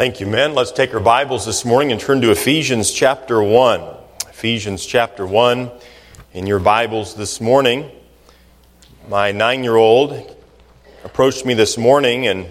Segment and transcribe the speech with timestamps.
[0.00, 0.54] Thank you, men.
[0.54, 3.82] Let's take our Bibles this morning and turn to Ephesians chapter 1.
[4.30, 5.70] Ephesians chapter 1
[6.32, 7.90] in your Bibles this morning.
[9.10, 10.34] My nine year old
[11.04, 12.46] approached me this morning and,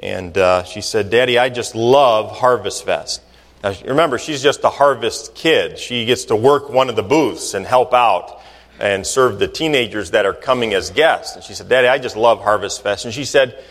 [0.00, 3.20] and uh, she said, Daddy, I just love Harvest Fest.
[3.62, 5.78] Now, remember, she's just a harvest kid.
[5.78, 8.40] She gets to work one of the booths and help out
[8.80, 11.36] and serve the teenagers that are coming as guests.
[11.36, 13.04] And she said, Daddy, I just love Harvest Fest.
[13.04, 13.62] And she said,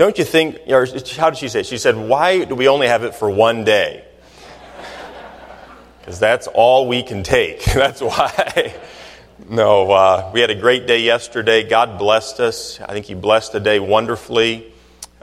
[0.00, 0.86] don't you think, or
[1.18, 1.60] how did she say?
[1.60, 1.66] it?
[1.66, 4.04] She said, Why do we only have it for one day?
[6.00, 7.62] Because that's all we can take.
[7.74, 8.74] that's why.
[9.50, 11.68] no, uh, we had a great day yesterday.
[11.68, 12.80] God blessed us.
[12.80, 14.72] I think He blessed the day wonderfully.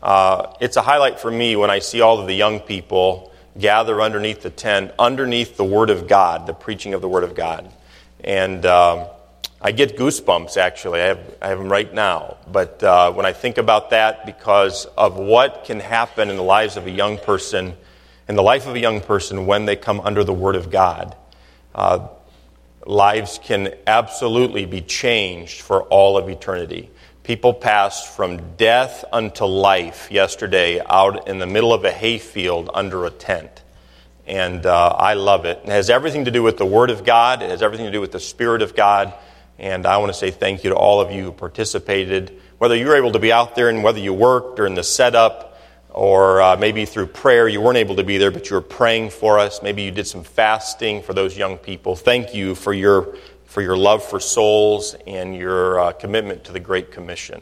[0.02, 4.00] Uh, it's a highlight for me when I see all of the young people gather
[4.00, 7.74] underneath the tent, underneath the Word of God, the preaching of the Word of God.
[8.24, 8.64] And.
[8.64, 9.08] Um,
[9.60, 11.02] I get goosebumps, actually.
[11.02, 12.38] I have, I have them right now.
[12.52, 16.78] But uh, when I think about that, because of what can happen in the lives
[16.78, 17.76] of a young person,
[18.28, 21.16] in the life of a young person when they come under the Word of God,
[21.74, 22.08] uh,
[22.86, 26.92] lives can absolutely be changed for all of eternity.
[27.24, 33.06] People passed from death unto life yesterday out in the middle of a hayfield under
[33.06, 33.64] a tent.
[34.28, 35.62] And uh, I love it.
[35.64, 38.02] It has everything to do with the Word of God, it has everything to do
[38.02, 39.14] with the Spirit of God.
[39.60, 42.88] And I want to say thank you to all of you who participated, whether you
[42.88, 46.42] were able to be out there and whether you worked or in the setup, or
[46.42, 49.40] uh, maybe through prayer you weren't able to be there, but you were praying for
[49.40, 49.64] us.
[49.64, 51.96] Maybe you did some fasting for those young people.
[51.96, 56.60] Thank you for your, for your love for souls and your uh, commitment to the
[56.60, 57.42] Great Commission.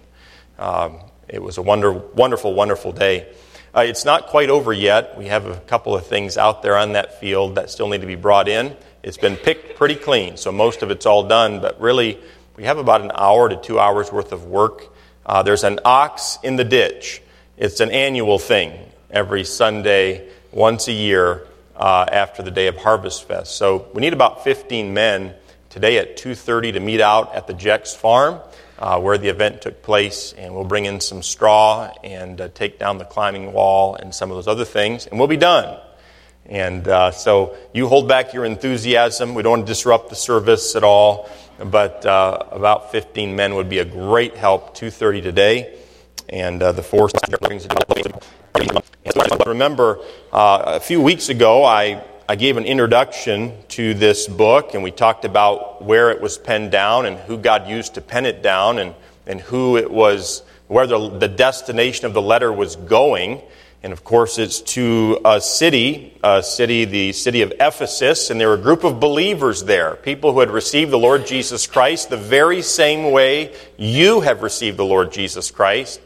[0.57, 3.27] Um, it was a wonder, wonderful, wonderful day.
[3.75, 5.17] Uh, it's not quite over yet.
[5.17, 8.07] We have a couple of things out there on that field that still need to
[8.07, 8.77] be brought in.
[9.05, 12.17] It's been picked pretty clean, so most of it's all done, but really,
[12.57, 14.91] we have about an hour to two hours worth of work.
[15.23, 17.21] Uh, there's an ox in the ditch.
[17.55, 18.73] It's an annual thing
[19.11, 21.45] every Sunday, once a year
[21.75, 23.55] uh, after the day of Harvest Fest.
[23.55, 25.35] So we need about 15 men
[25.69, 28.39] today at 2.30 to meet out at the Jex Farm
[28.79, 32.79] uh, where the event took place, and we'll bring in some straw and uh, take
[32.79, 35.79] down the climbing wall and some of those other things, and we'll be done.
[36.47, 39.33] And uh, so you hold back your enthusiasm.
[39.33, 43.67] We don't want to disrupt the service at all, but uh, about 15 men would
[43.69, 44.77] be a great help.
[44.77, 45.79] 2:30 today,
[46.29, 47.73] and uh, the force brings it.
[49.45, 49.99] Remember,
[50.31, 54.91] uh, a few weeks ago, I I gave an introduction to this book, and we
[54.91, 58.77] talked about where it was penned down and who God used to pen it down,
[58.77, 58.93] and
[59.25, 63.41] and who it was, where the, the destination of the letter was going.
[63.85, 68.47] And of course, it's to a city, a city, the city of Ephesus, and there
[68.47, 72.17] were a group of believers there, people who had received the Lord Jesus Christ the
[72.17, 76.01] very same way you have received the Lord Jesus Christ.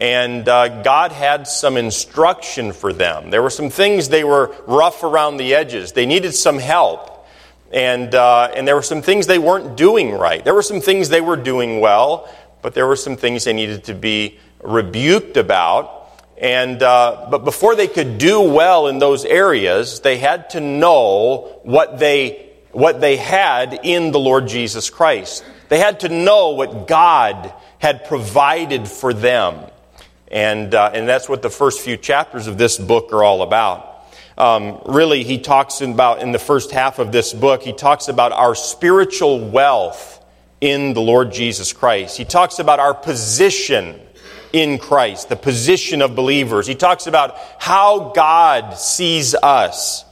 [0.00, 3.30] And uh, God had some instruction for them.
[3.30, 5.90] There were some things they were rough around the edges.
[5.90, 7.26] They needed some help.
[7.72, 10.44] And, uh, and there were some things they weren't doing right.
[10.44, 13.82] There were some things they were doing well, but there were some things they needed
[13.86, 15.96] to be rebuked about.
[16.40, 21.60] And, uh, but before they could do well in those areas, they had to know
[21.64, 25.44] what they, what they had in the Lord Jesus Christ.
[25.68, 29.68] They had to know what God had provided for them.
[30.30, 33.86] And, uh, and that's what the first few chapters of this book are all about.
[34.36, 38.30] Um, really, he talks about, in the first half of this book, he talks about
[38.30, 40.24] our spiritual wealth
[40.60, 42.16] in the Lord Jesus Christ.
[42.16, 44.00] He talks about our position
[44.52, 46.66] in Christ, the position of believers.
[46.66, 50.04] He talks about how God sees us.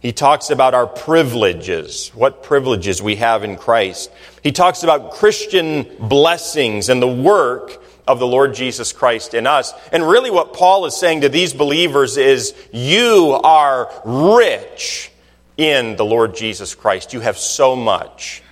[0.00, 4.10] He talks about our privileges, what privileges we have in Christ.
[4.42, 9.72] He talks about Christian blessings and the work of the Lord Jesus Christ in us.
[9.92, 15.12] And really, what Paul is saying to these believers is, You are rich
[15.56, 17.12] in the Lord Jesus Christ.
[17.12, 18.42] You have so much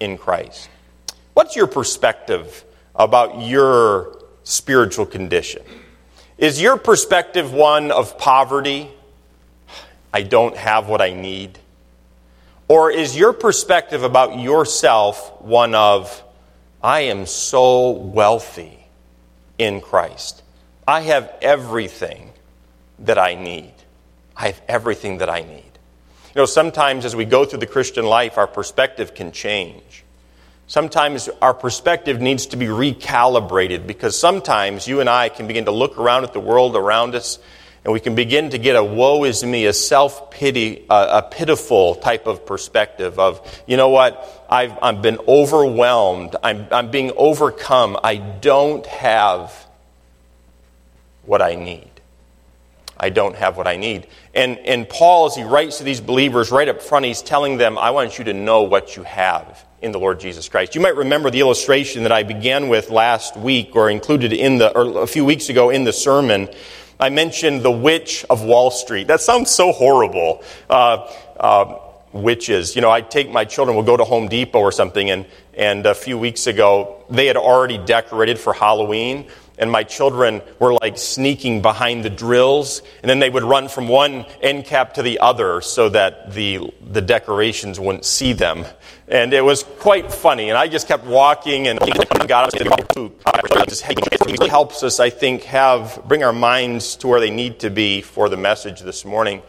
[0.00, 0.68] in Christ.
[1.32, 2.64] What's your perspective
[2.94, 4.19] about your
[4.50, 5.62] spiritual condition?
[6.36, 8.90] Is your perspective one of poverty?
[10.12, 11.58] I don't have what I need?
[12.66, 16.22] Or is your perspective about yourself one of,
[16.82, 18.78] I am so wealthy
[19.58, 20.42] in Christ?
[20.86, 22.30] I have everything
[23.00, 23.74] that I need.
[24.36, 25.64] I have everything that I need.
[26.34, 29.99] You know, sometimes as we go through the Christian life, our perspective can change.
[30.70, 35.72] Sometimes our perspective needs to be recalibrated because sometimes you and I can begin to
[35.72, 37.40] look around at the world around us
[37.84, 41.96] and we can begin to get a woe is me, a self pity, a, pitiful
[41.96, 47.98] type of perspective of, you know what, I've, I've been overwhelmed, I'm, I'm being overcome,
[48.04, 49.52] I don't have
[51.26, 51.90] what I need.
[52.96, 54.06] I don't have what I need.
[54.34, 57.76] And, and Paul, as he writes to these believers right up front, he's telling them,
[57.76, 60.74] I want you to know what you have in the Lord Jesus Christ.
[60.74, 64.76] You might remember the illustration that I began with last week or included in the,
[64.76, 66.48] or a few weeks ago in the sermon.
[66.98, 69.06] I mentioned the witch of Wall Street.
[69.06, 70.44] That sounds so horrible.
[70.68, 71.78] Uh, uh,
[72.12, 72.74] witches.
[72.74, 75.86] You know, I take my children, we'll go to Home Depot or something, and, and
[75.86, 79.28] a few weeks ago, they had already decorated for Halloween
[79.60, 83.86] and my children were like sneaking behind the drills, and then they would run from
[83.86, 88.64] one end cap to the other so that the, the decorations wouldn't see them.
[89.06, 91.78] And it was quite funny, and I just kept walking and
[92.26, 92.54] got
[94.28, 98.00] It helps us, I think, have bring our minds to where they need to be
[98.00, 99.42] for the message this morning.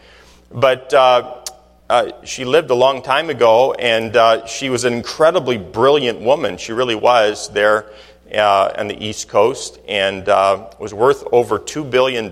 [0.50, 1.42] But uh,
[1.88, 6.58] uh, she lived a long time ago, and uh, she was an incredibly brilliant woman.
[6.58, 7.90] She really was there
[8.34, 12.26] uh, on the East Coast and uh, was worth over $2 billion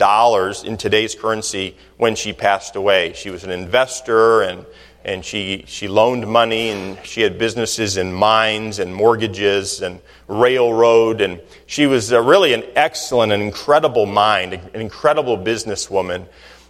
[0.64, 3.12] in today's currency when she passed away.
[3.12, 4.64] She was an investor and,
[5.04, 11.20] and she, she loaned money and she had businesses in mines and mortgages and railroad.
[11.20, 16.26] And she was uh, really an excellent and incredible mind, an incredible businesswoman.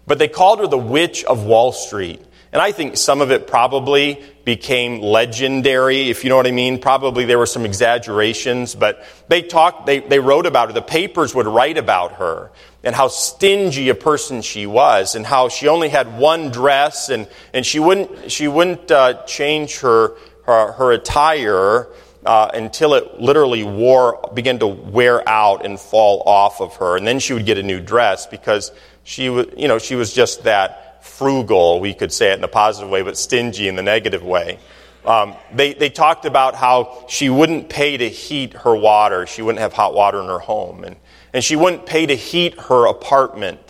[0.07, 2.21] But they called her the Witch of Wall Street.
[2.53, 6.81] And I think some of it probably became legendary, if you know what I mean.
[6.81, 10.73] Probably there were some exaggerations, but they talked, they, they wrote about her.
[10.73, 12.51] The papers would write about her
[12.83, 17.29] and how stingy a person she was and how she only had one dress and,
[17.55, 20.17] and she wouldn't, she wouldn't uh, change her,
[20.47, 21.87] her, her attire
[22.27, 26.97] uh, until it literally wore, began to wear out and fall off of her.
[26.97, 28.73] And then she would get a new dress because
[29.05, 32.49] she was, you know, she was just that frugal, we could say it in a
[32.49, 34.59] positive way, but stingy in the negative way.
[35.05, 39.27] Um, they, they talked about how she wouldn't pay to heat her water.
[39.27, 40.85] She wouldn't have hot water in her home.
[40.85, 40.97] And,
[41.33, 43.61] and she wouldn't pay to heat her apartment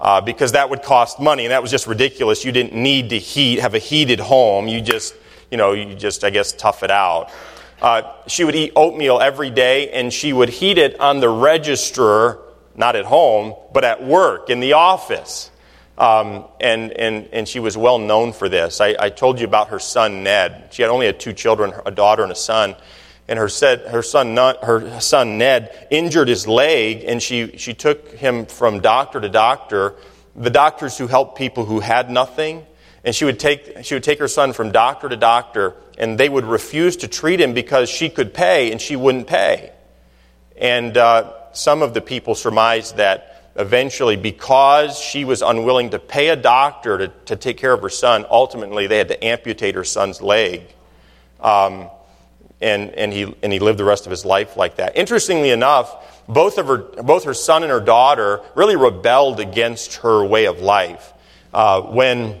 [0.00, 1.44] uh, because that would cost money.
[1.44, 2.44] And that was just ridiculous.
[2.44, 4.66] You didn't need to heat, have a heated home.
[4.66, 5.14] You just,
[5.50, 7.30] you know, you just, I guess, tough it out.
[7.82, 12.38] Uh, she would eat oatmeal every day and she would heat it on the register,
[12.74, 15.50] not at home, but at work, in the office.
[15.96, 18.80] Um, and, and, and she was well known for this.
[18.80, 20.70] I, I, told you about her son, Ned.
[20.72, 22.74] She had only had two children, a daughter and a son.
[23.28, 28.08] And her, said, her, son, her son, Ned, injured his leg, and she, she took
[28.12, 29.94] him from doctor to doctor,
[30.34, 32.66] the doctors who helped people who had nothing.
[33.04, 36.28] And she would, take, she would take her son from doctor to doctor, and they
[36.28, 39.72] would refuse to treat him because she could pay, and she wouldn't pay.
[40.56, 46.28] And uh, some of the people surmised that eventually, because she was unwilling to pay
[46.28, 49.84] a doctor to, to take care of her son, ultimately they had to amputate her
[49.84, 50.62] son's leg.
[51.40, 51.88] Um,
[52.60, 54.96] and, and, he, and he lived the rest of his life like that.
[54.96, 60.24] Interestingly enough, both, of her, both her son and her daughter really rebelled against her
[60.24, 61.12] way of life.
[61.52, 62.40] Uh, when,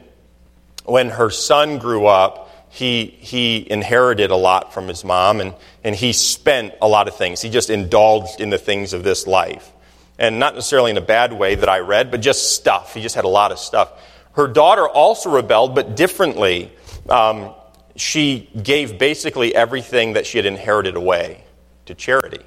[0.84, 2.40] when her son grew up,
[2.70, 7.16] he, he inherited a lot from his mom and, and he spent a lot of
[7.16, 7.40] things.
[7.40, 9.70] He just indulged in the things of this life
[10.18, 12.94] and not necessarily in a bad way that I read, but just stuff.
[12.94, 13.92] He just had a lot of stuff.
[14.32, 16.72] Her daughter also rebelled, but differently.
[17.08, 17.54] Um,
[17.96, 21.44] she gave basically everything that she had inherited away
[21.86, 22.40] to charity.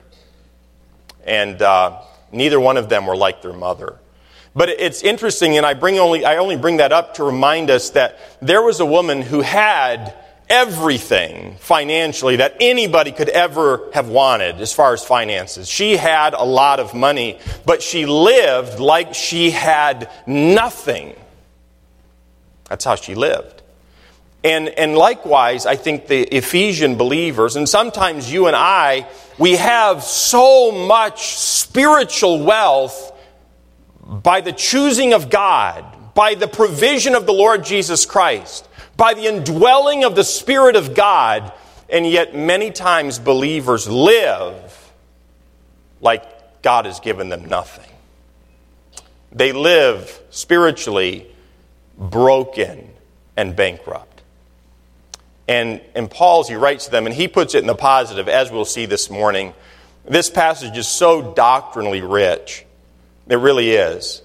[1.25, 3.98] And uh, neither one of them were like their mother.
[4.56, 7.92] But it's interesting, and I, bring only, I only bring that up to remind us
[7.92, 10.16] that there was a woman who had
[10.49, 15.68] everything financially that anybody could ever have wanted as far as finances.
[15.68, 21.16] She had a lot of money, but she lived like she had nothing.
[22.69, 23.61] That's how she lived.
[24.44, 30.04] And, and likewise, I think the Ephesian believers, and sometimes you and I, we have
[30.04, 33.11] so much spiritual wealth
[34.01, 38.67] by the choosing of God, by the provision of the Lord Jesus Christ
[38.97, 41.54] by the indwelling of the Spirit of God,
[41.89, 44.92] and yet many times believers live
[46.01, 47.89] like God has given them nothing.
[49.31, 51.27] They live spiritually
[51.97, 52.89] broken
[53.37, 54.21] and bankrupt.
[55.47, 58.51] And, and Paul's, he writes to them, and he puts it in the positive, as
[58.51, 59.54] we'll see this morning,
[60.06, 62.66] this passage is so doctrinally rich.
[63.27, 64.23] It really is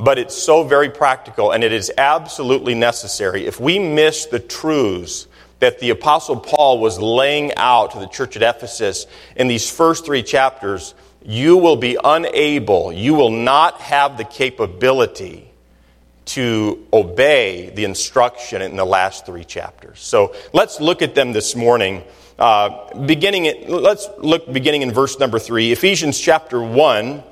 [0.00, 3.46] but it's so very practical and it is absolutely necessary.
[3.46, 5.26] If we miss the truths
[5.58, 10.06] that the Apostle Paul was laying out to the church at Ephesus in these first
[10.06, 15.46] three chapters, you will be unable, you will not have the capability
[16.24, 20.00] to obey the instruction in the last three chapters.
[20.00, 22.04] So let's look at them this morning.
[22.38, 27.22] Uh, beginning, let's look beginning in verse number three, Ephesians chapter one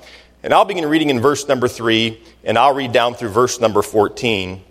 [0.43, 3.83] And I'll begin reading in verse number 3, and I'll read down through verse number
[3.83, 4.65] 14.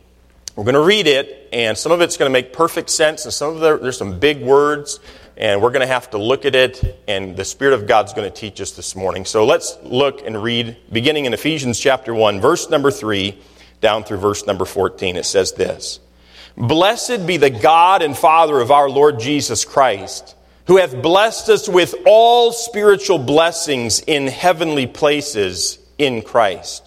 [0.55, 3.31] We're going to read it, and some of it's going to make perfect sense, and
[3.31, 4.99] some of the, there's some big words,
[5.37, 8.27] and we're going to have to look at it, and the Spirit of God's going
[8.27, 9.25] to teach us this morning.
[9.25, 13.37] So let's look and read, beginning in Ephesians chapter 1, verse number 3,
[13.79, 15.15] down through verse number 14.
[15.15, 15.99] It says this
[16.57, 21.69] Blessed be the God and Father of our Lord Jesus Christ, who hath blessed us
[21.69, 26.86] with all spiritual blessings in heavenly places in Christ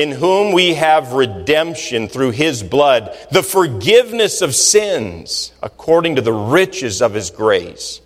[0.00, 6.32] in whom we have redemption through his blood, the forgiveness of sins, according to the
[6.32, 8.00] riches of his grace,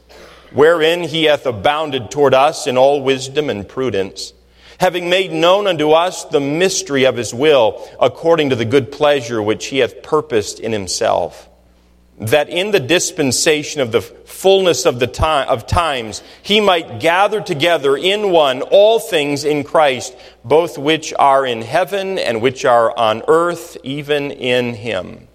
[0.53, 4.33] wherein he hath abounded toward us in all wisdom and prudence,
[4.81, 9.41] having made known unto us the mystery of his will, according to the good pleasure
[9.41, 11.49] which he hath purposed in himself
[12.18, 17.40] that in the dispensation of the fullness of the time of times he might gather
[17.40, 22.97] together in one all things in Christ both which are in heaven and which are
[22.97, 25.26] on earth even in him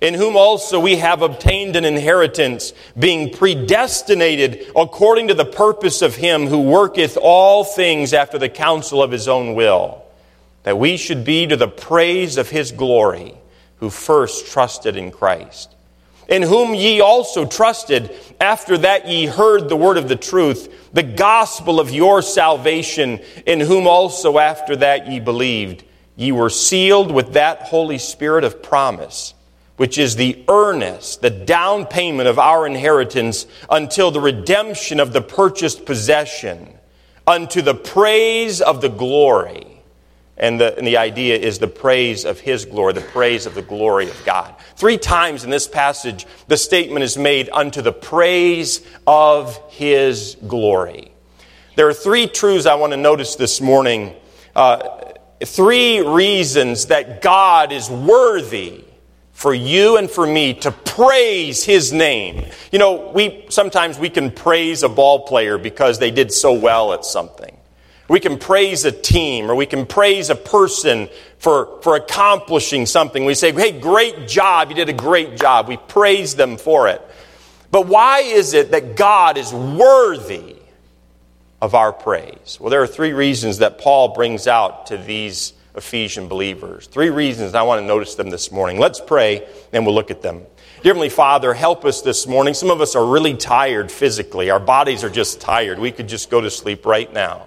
[0.00, 6.16] in whom also we have obtained an inheritance being predestinated according to the purpose of
[6.16, 10.02] him who worketh all things after the counsel of his own will
[10.64, 13.34] that we should be to the praise of his glory
[13.76, 15.73] who first trusted in Christ
[16.28, 21.02] in whom ye also trusted, after that ye heard the word of the truth, the
[21.02, 25.84] gospel of your salvation, in whom also after that ye believed.
[26.16, 29.34] Ye were sealed with that Holy Spirit of promise,
[29.76, 35.22] which is the earnest, the down payment of our inheritance until the redemption of the
[35.22, 36.68] purchased possession,
[37.26, 39.73] unto the praise of the glory
[40.36, 43.62] and the, and the idea is the praise of His glory, the praise of the
[43.62, 44.54] glory of God.
[44.76, 51.12] Three times in this passage, the statement is made unto the praise of His glory.
[51.76, 54.14] There are three truths I want to notice this morning.
[54.54, 55.12] Uh,
[55.44, 58.84] three reasons that God is worthy
[59.32, 62.46] for you and for me to praise his name.
[62.70, 66.92] You know, we sometimes we can praise a ball player because they did so well
[66.92, 67.56] at something.
[68.06, 71.08] We can praise a team or we can praise a person
[71.38, 73.24] for, for accomplishing something.
[73.24, 74.68] We say, hey, great job.
[74.68, 75.68] You did a great job.
[75.68, 77.00] We praise them for it.
[77.70, 80.56] But why is it that God is worthy
[81.62, 82.58] of our praise?
[82.60, 86.86] Well, there are three reasons that Paul brings out to these Ephesian believers.
[86.86, 88.78] Three reasons I want to notice them this morning.
[88.78, 90.42] Let's pray and we'll look at them.
[90.82, 92.52] Dear Heavenly Father, help us this morning.
[92.52, 94.50] Some of us are really tired physically.
[94.50, 95.78] Our bodies are just tired.
[95.78, 97.46] We could just go to sleep right now.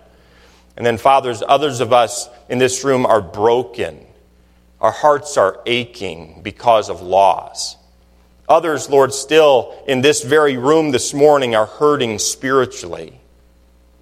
[0.77, 4.05] And then, fathers, others of us in this room are broken.
[4.79, 7.75] Our hearts are aching because of loss.
[8.47, 13.19] Others, Lord, still in this very room this morning are hurting spiritually.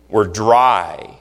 [0.09, 1.17] We're dry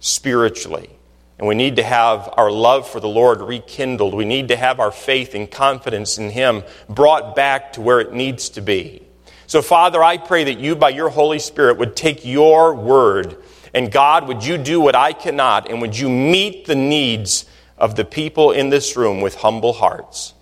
[0.00, 0.90] spiritually.
[1.38, 4.14] And we need to have our love for the Lord rekindled.
[4.14, 8.12] We need to have our faith and confidence in Him brought back to where it
[8.12, 9.02] needs to be.
[9.46, 13.36] So, Father, I pray that you, by your Holy Spirit, would take your word
[13.74, 17.44] and God, would you do what I cannot, and would you meet the needs
[17.76, 20.32] of the people in this room with humble hearts,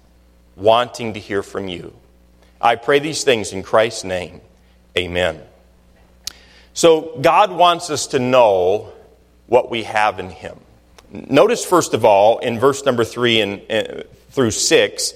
[0.54, 1.94] wanting to hear from you?
[2.60, 4.42] I pray these things in Christ's name.
[4.96, 5.40] Amen.
[6.74, 8.92] So, God wants us to know
[9.46, 10.58] what we have in Him.
[11.10, 15.14] Notice, first of all, in verse number three and, uh, through six,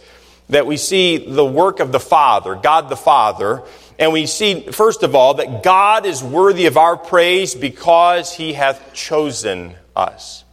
[0.49, 3.63] that we see the work of the Father, God the Father,
[3.99, 8.53] and we see, first of all, that God is worthy of our praise because he
[8.53, 10.45] hath chosen us.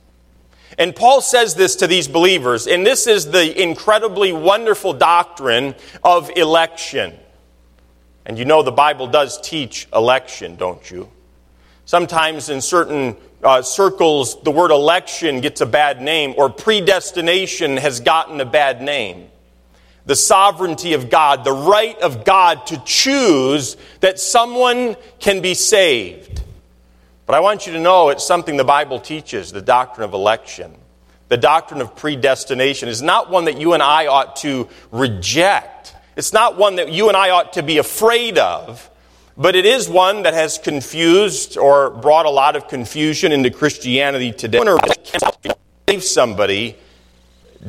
[0.78, 6.32] And Paul says this to these believers, and this is the incredibly wonderful doctrine of
[6.36, 7.14] election.
[8.26, 11.10] And you know the Bible does teach election, don't you?
[11.86, 18.00] Sometimes in certain uh, circles, the word election gets a bad name, or predestination has
[18.00, 19.30] gotten a bad name
[20.06, 26.44] the sovereignty of God, the right of God to choose that someone can be saved.
[27.26, 30.76] But I want you to know it's something the Bible teaches the doctrine of election.
[31.30, 35.96] The doctrine of predestination is not one that you and I ought to reject.
[36.16, 38.90] It's not one that you and I ought to be afraid of,
[39.38, 44.32] but it is one that has confused or brought a lot of confusion into Christianity
[44.34, 44.62] today.
[45.88, 46.78] Save somebody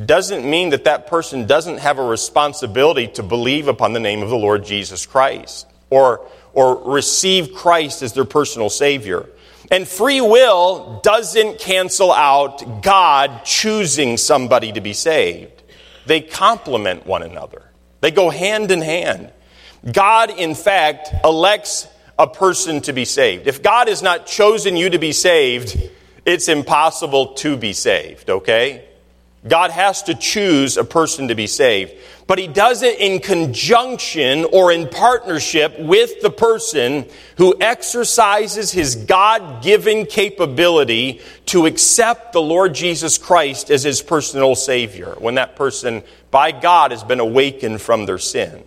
[0.03, 4.29] doesn't mean that that person doesn't have a responsibility to believe upon the name of
[4.29, 9.29] the Lord Jesus Christ or, or receive Christ as their personal Savior.
[9.71, 15.63] And free will doesn't cancel out God choosing somebody to be saved.
[16.05, 17.63] They complement one another,
[18.01, 19.31] they go hand in hand.
[19.91, 21.87] God, in fact, elects
[22.17, 23.45] a person to be saved.
[23.45, 25.77] If God has not chosen you to be saved,
[26.25, 28.85] it's impossible to be saved, okay?
[29.47, 31.93] God has to choose a person to be saved.
[32.27, 37.05] But he does it in conjunction or in partnership with the person
[37.37, 44.55] who exercises his God given capability to accept the Lord Jesus Christ as his personal
[44.55, 48.63] Savior when that person, by God, has been awakened from their sin.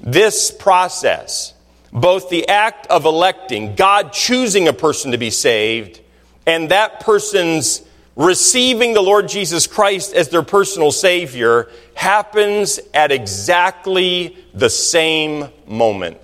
[0.00, 1.54] This process,
[1.92, 6.00] both the act of electing, God choosing a person to be saved,
[6.44, 7.82] and that person's
[8.16, 16.18] receiving the Lord Jesus Christ as their personal Savior happens at exactly the same moment.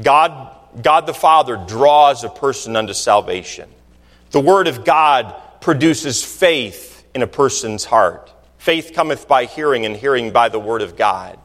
[0.00, 3.68] God, God the Father draws a person unto salvation.
[4.30, 8.32] The Word of God produces faith in a person's heart.
[8.58, 11.38] Faith cometh by hearing, and hearing by the Word of God.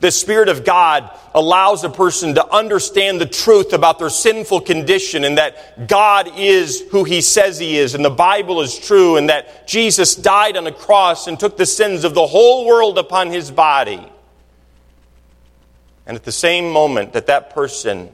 [0.00, 5.24] The Spirit of God allows a person to understand the truth about their sinful condition
[5.24, 9.28] and that God is who He says He is and the Bible is true and
[9.28, 13.30] that Jesus died on a cross and took the sins of the whole world upon
[13.30, 14.06] His body.
[16.06, 18.10] And at the same moment that that person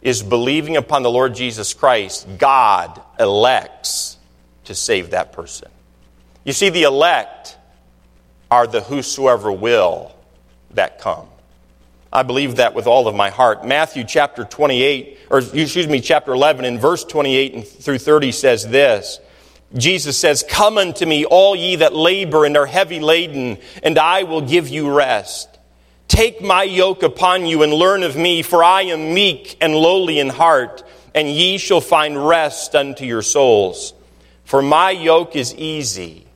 [0.00, 4.18] is believing upon the Lord Jesus Christ, God elects
[4.64, 5.68] to save that person.
[6.44, 7.58] You see, the elect
[8.50, 10.14] are the whosoever will
[10.72, 11.26] that come.
[12.12, 13.66] I believe that with all of my heart.
[13.66, 19.20] Matthew chapter 28, or excuse me, chapter 11, in verse 28 through 30 says this.
[19.74, 24.22] Jesus says, Come unto me, all ye that labor and are heavy laden, and I
[24.22, 25.58] will give you rest.
[26.08, 30.18] Take my yoke upon you and learn of me, for I am meek and lowly
[30.18, 30.82] in heart,
[31.14, 33.92] and ye shall find rest unto your souls.
[34.44, 36.26] For my yoke is easy,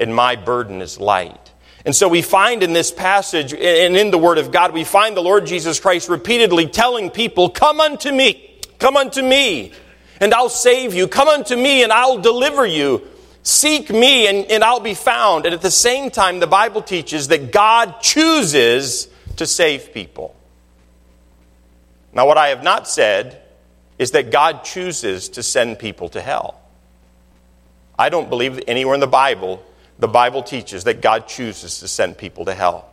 [0.00, 1.41] and my burden is light.
[1.84, 5.16] And so we find in this passage and in the Word of God, we find
[5.16, 9.72] the Lord Jesus Christ repeatedly telling people, Come unto me, come unto me,
[10.20, 11.08] and I'll save you.
[11.08, 13.02] Come unto me, and I'll deliver you.
[13.42, 15.44] Seek me, and, and I'll be found.
[15.44, 20.36] And at the same time, the Bible teaches that God chooses to save people.
[22.12, 23.42] Now, what I have not said
[23.98, 26.60] is that God chooses to send people to hell.
[27.98, 29.64] I don't believe anywhere in the Bible
[30.02, 32.88] the Bible teaches that God chooses to send people to hell.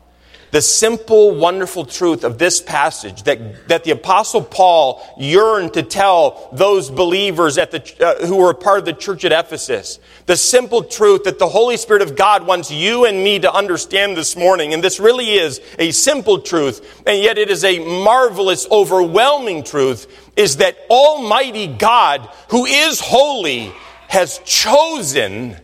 [0.52, 6.50] The simple, wonderful truth of this passage that, that the Apostle Paul yearned to tell
[6.52, 10.00] those believers at the, uh, who were part of the church at Ephesus.
[10.26, 14.18] The simple truth that the Holy Spirit of God wants you and me to understand
[14.18, 14.74] this morning.
[14.74, 20.32] And this really is a simple truth, and yet it is a marvelous, overwhelming truth,
[20.36, 23.72] is that Almighty God, who is holy,
[24.08, 25.58] has chosen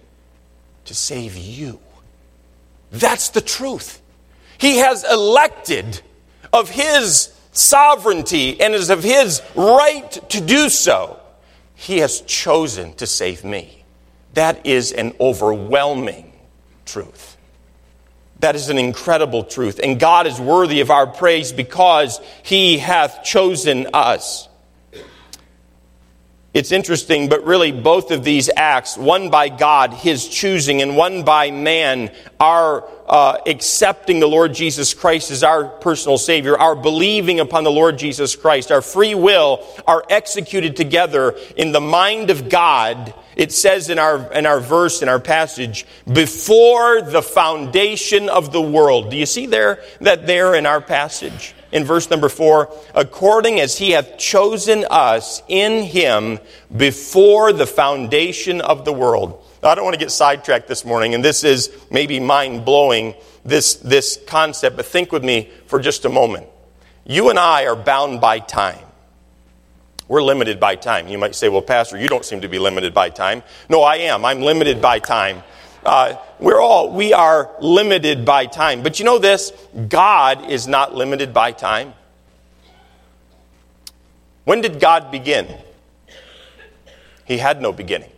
[0.85, 1.79] to save you.
[2.91, 4.01] That's the truth.
[4.57, 6.01] He has elected
[6.53, 11.19] of His sovereignty and is of His right to do so.
[11.75, 13.83] He has chosen to save me.
[14.33, 16.33] That is an overwhelming
[16.85, 17.37] truth.
[18.39, 19.79] That is an incredible truth.
[19.81, 24.47] And God is worthy of our praise because He hath chosen us.
[26.55, 31.25] It's interesting, but really both of these acts, one by God, His choosing, and one
[31.25, 37.41] by man, our uh, accepting the Lord Jesus Christ as our personal Savior, our believing
[37.41, 42.47] upon the Lord Jesus Christ, our free will, are executed together in the mind of
[42.47, 43.13] God.
[43.35, 48.61] It says in our, in our verse, in our passage, before the foundation of the
[48.61, 49.11] world.
[49.11, 51.53] Do you see there that there in our passage?
[51.75, 56.39] In verse number four, according as he hath chosen us in him
[56.75, 59.43] before the foundation of the world.
[59.61, 63.13] Now, I don't want to get sidetracked this morning, and this is maybe mind blowing,
[63.43, 66.47] this, this concept, but think with me for just a moment.
[67.03, 68.79] You and I are bound by time.
[70.07, 71.09] We're limited by time.
[71.09, 73.43] You might say, well, Pastor, you don't seem to be limited by time.
[73.67, 74.23] No, I am.
[74.23, 75.43] I'm limited by time.
[75.85, 78.81] Uh, we're all, we are limited by time.
[78.81, 79.51] But you know this?
[79.87, 81.93] God is not limited by time.
[84.45, 85.47] When did God begin?
[87.25, 88.09] He had no beginning.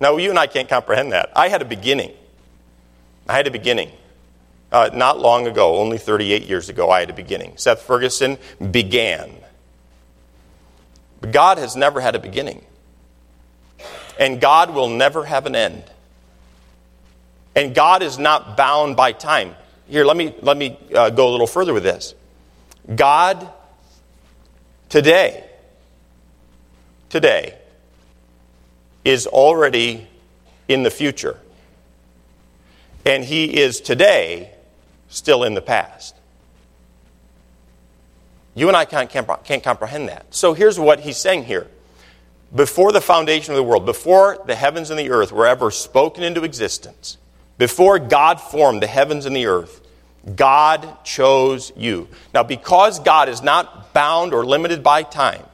[0.00, 1.30] Now, you and I can't comprehend that.
[1.36, 2.12] I had a beginning.
[3.28, 3.90] I had a beginning.
[4.72, 7.56] Uh, not long ago, only 38 years ago, I had a beginning.
[7.56, 8.38] Seth Ferguson
[8.70, 9.32] began.
[11.20, 12.64] But God has never had a beginning.
[14.18, 15.82] and God will never have an end.
[17.54, 19.54] And God is not bound by time.
[19.88, 22.14] Here, let me, let me uh, go a little further with this.
[22.94, 23.48] God,
[24.88, 25.44] today,
[27.08, 27.56] today,
[29.04, 30.06] is already
[30.68, 31.38] in the future.
[33.04, 34.52] And He is today
[35.08, 36.14] still in the past.
[38.54, 40.26] You and I can't, can't, can't comprehend that.
[40.30, 41.66] So here's what He's saying here.
[42.54, 46.24] Before the foundation of the world, before the heavens and the earth were ever spoken
[46.24, 47.16] into existence,
[47.60, 49.86] before God formed the heavens and the earth,
[50.34, 52.08] God chose you.
[52.32, 55.44] Now, because God is not bound or limited by time,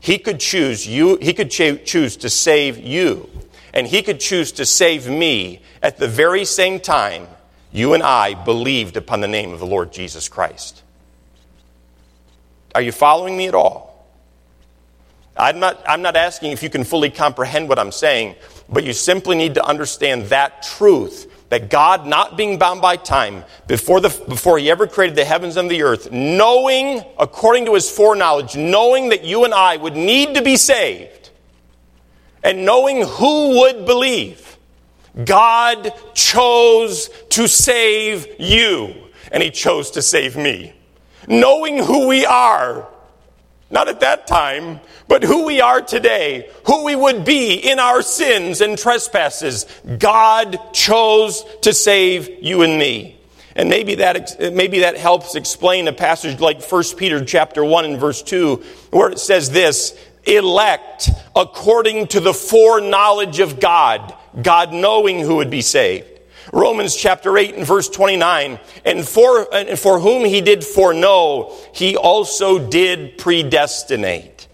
[0.00, 3.28] He could choose you, He could choose to save you,
[3.74, 7.28] and He could choose to save me at the very same time
[7.70, 10.82] you and I believed upon the name of the Lord Jesus Christ.
[12.74, 13.89] Are you following me at all?
[15.40, 18.36] I'm not, I'm not asking if you can fully comprehend what I'm saying,
[18.68, 23.44] but you simply need to understand that truth that God, not being bound by time,
[23.66, 27.90] before, the, before He ever created the heavens and the earth, knowing, according to His
[27.90, 31.30] foreknowledge, knowing that you and I would need to be saved,
[32.44, 34.58] and knowing who would believe,
[35.24, 38.94] God chose to save you,
[39.32, 40.72] and He chose to save me.
[41.26, 42.86] Knowing who we are,
[43.70, 48.02] not at that time, but who we are today, who we would be in our
[48.02, 49.66] sins and trespasses,
[49.98, 53.16] God chose to save you and me.
[53.56, 57.98] And maybe that, maybe that helps explain a passage like 1 Peter chapter 1 and
[57.98, 65.20] verse 2, where it says this, elect according to the foreknowledge of God, God knowing
[65.20, 66.09] who would be saved.
[66.52, 71.96] Romans chapter 8 and verse 29, and for, and for whom he did foreknow, he
[71.96, 74.48] also did predestinate.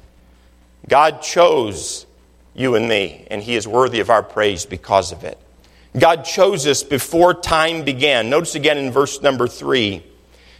[0.89, 2.07] God chose
[2.55, 5.39] you and me, and he is worthy of our praise because of it.
[5.99, 8.29] God chose us before time began.
[8.29, 10.05] Notice again in verse number 3.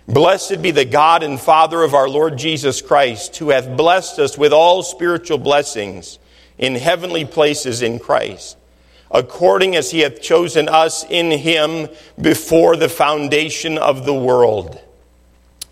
[0.09, 4.39] Blessed be the God and Father of our Lord Jesus Christ, who hath blessed us
[4.39, 6.19] with all spiritual blessings
[6.57, 8.57] in heavenly places in Christ
[9.11, 11.89] according as he hath chosen us in him
[12.21, 14.81] before the foundation of the world.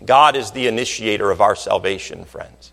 [0.03, 2.71] God is the initiator of our salvation, friends.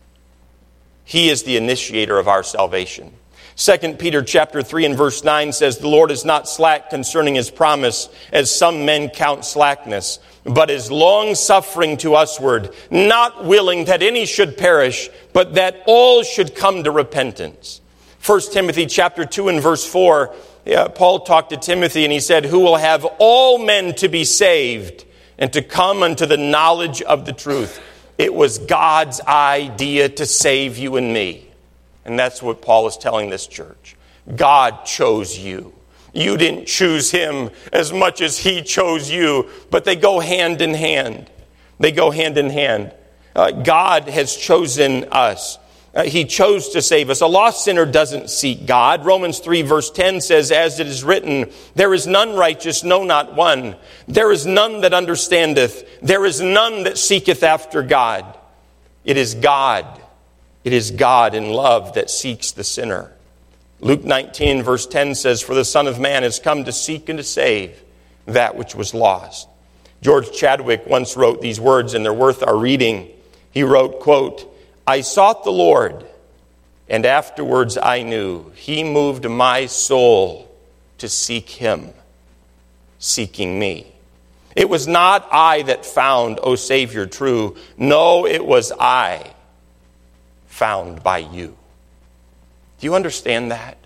[1.05, 3.13] He is the initiator of our salvation.
[3.57, 7.51] 2 Peter chapter 3 and verse 9 says, The Lord is not slack concerning his
[7.51, 14.03] promise, as some men count slackness, but is long suffering to usward, not willing that
[14.03, 17.81] any should perish, but that all should come to repentance.
[18.25, 22.45] 1 Timothy chapter 2 and verse 4 yeah, Paul talked to Timothy and he said,
[22.45, 25.05] Who will have all men to be saved
[25.39, 27.81] and to come unto the knowledge of the truth.
[28.17, 31.49] It was God's idea to save you and me.
[32.05, 33.97] And that's what Paul is telling this church.
[34.37, 35.73] God chose you.
[36.13, 40.75] You didn't choose him as much as he chose you, but they go hand in
[40.75, 41.29] hand.
[41.81, 42.95] They go hand in hand.
[43.35, 45.59] Uh, God has chosen us.
[45.95, 47.21] Uh, he chose to save us.
[47.21, 49.05] A lost sinner doesn't seek God.
[49.05, 53.35] Romans 3 verse 10 says, as it is written, there is none righteous, no, not
[53.35, 53.77] one.
[54.09, 56.01] There is none that understandeth.
[56.01, 58.39] There is none that seeketh after God.
[59.05, 60.01] It is God.
[60.65, 63.13] It is God in love that seeks the sinner.
[63.81, 67.19] Luke 19 verse 10 says, for the Son of Man has come to seek and
[67.19, 67.83] to save
[68.25, 69.47] that which was lost.
[70.01, 73.11] George Chadwick once wrote these words and they're worth our reading.
[73.51, 74.52] He wrote, quote,
[74.87, 76.05] I sought the Lord,
[76.89, 80.53] and afterwards I knew He moved my soul
[80.99, 81.91] to seek Him,
[82.99, 83.87] seeking me.
[84.55, 87.57] It was not I that found, O Savior, true.
[87.77, 89.33] No, it was I
[90.47, 91.57] found by you.
[92.79, 93.79] Do you understand that?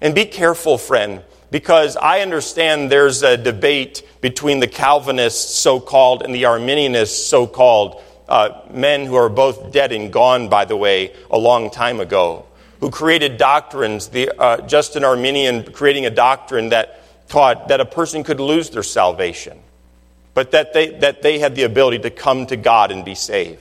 [0.00, 6.22] And be careful, friend, because I understand there's a debate between the Calvinists, so called,
[6.22, 10.76] and the Arminianists, so called, uh, men who are both dead and gone, by the
[10.76, 12.46] way, a long time ago,
[12.80, 18.24] who created doctrines, the, uh, Justin Arminian creating a doctrine that taught that a person
[18.24, 19.58] could lose their salvation,
[20.34, 23.60] but that they, that they had the ability to come to God and be saved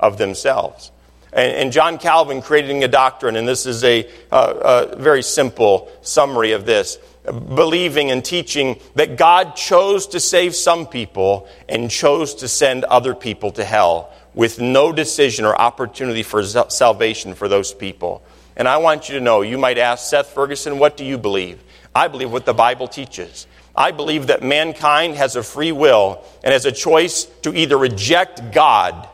[0.00, 0.90] of themselves.
[1.32, 5.90] And, and John Calvin creating a doctrine, and this is a, uh, a very simple
[6.02, 6.98] summary of this
[7.32, 13.14] believing and teaching that God chose to save some people and chose to send other
[13.14, 18.22] people to hell with no decision or opportunity for salvation for those people.
[18.56, 21.62] And I want you to know, you might ask, Seth Ferguson, what do you believe?
[21.94, 23.46] I believe what the Bible teaches.
[23.74, 28.52] I believe that mankind has a free will and has a choice to either reject
[28.52, 29.08] God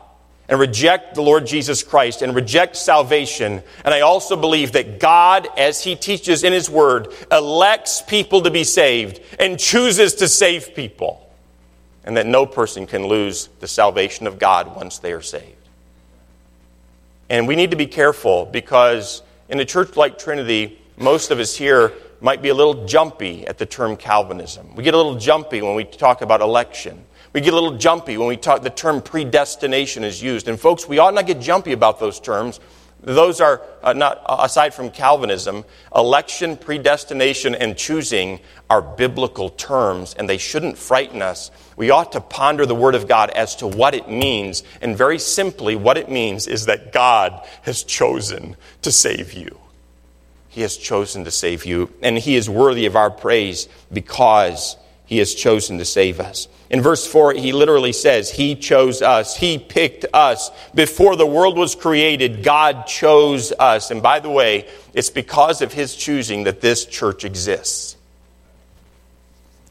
[0.47, 3.63] and reject the Lord Jesus Christ and reject salvation.
[3.83, 8.51] And I also believe that God, as He teaches in His Word, elects people to
[8.51, 11.21] be saved and chooses to save people.
[12.03, 15.55] And that no person can lose the salvation of God once they are saved.
[17.29, 21.55] And we need to be careful because in a church like Trinity, most of us
[21.55, 24.75] here might be a little jumpy at the term Calvinism.
[24.75, 27.04] We get a little jumpy when we talk about election.
[27.35, 30.47] We get a little jumpy when we talk, the term predestination is used.
[30.47, 32.61] And folks, we ought not get jumpy about those terms.
[33.01, 40.13] Those are uh, not, uh, aside from Calvinism, election, predestination, and choosing are biblical terms,
[40.17, 41.51] and they shouldn't frighten us.
[41.75, 44.63] We ought to ponder the Word of God as to what it means.
[44.81, 49.59] And very simply, what it means is that God has chosen to save you.
[50.47, 55.19] He has chosen to save you, and He is worthy of our praise because He
[55.19, 56.47] has chosen to save us.
[56.69, 59.37] In verse 4, he literally says, He chose us.
[59.37, 60.49] He picked us.
[60.73, 63.91] Before the world was created, God chose us.
[63.91, 67.97] And by the way, it's because of His choosing that this church exists.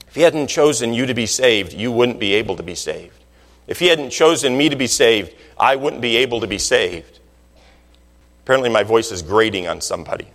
[0.07, 3.19] If He hadn't chosen you to be saved, you wouldn't be able to be saved.
[3.67, 7.19] If He hadn't chosen me to be saved, I wouldn't be able to be saved.
[8.45, 10.29] Apparently, my voice is grating on somebody.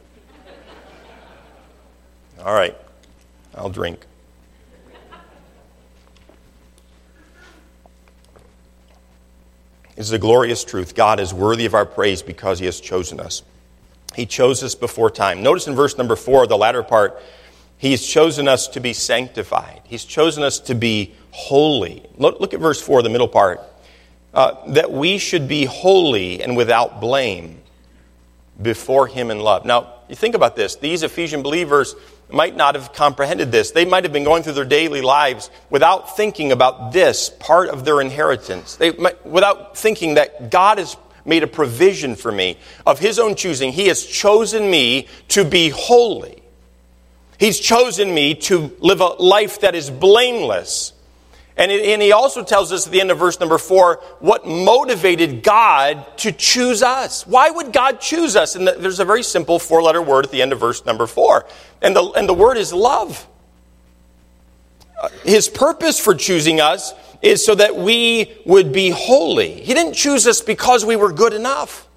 [2.43, 2.75] All right,
[3.55, 4.05] I'll drink.
[10.07, 10.95] Is a glorious truth.
[10.95, 13.43] God is worthy of our praise because He has chosen us.
[14.15, 15.43] He chose us before time.
[15.43, 17.21] Notice in verse number four, the latter part,
[17.77, 19.81] He's chosen us to be sanctified.
[19.83, 22.03] He's chosen us to be holy.
[22.17, 23.62] Look, look at verse four, the middle part.
[24.33, 27.59] Uh, that we should be holy and without blame
[28.62, 29.65] before Him in love.
[29.65, 30.75] Now, you think about this.
[30.75, 31.95] These Ephesian believers
[32.31, 33.71] might not have comprehended this.
[33.71, 37.85] They might have been going through their daily lives without thinking about this part of
[37.85, 38.75] their inheritance.
[38.75, 43.71] They, without thinking that God has made a provision for me of His own choosing.
[43.71, 46.41] He has chosen me to be holy.
[47.39, 50.93] He's chosen me to live a life that is blameless.
[51.59, 54.47] And, it, and he also tells us at the end of verse number four what
[54.47, 57.27] motivated God to choose us.
[57.27, 58.55] Why would God choose us?
[58.55, 61.45] And there's a very simple four letter word at the end of verse number four.
[61.81, 63.27] And the, and the word is love.
[65.01, 69.61] Uh, his purpose for choosing us is so that we would be holy.
[69.61, 71.88] He didn't choose us because we were good enough.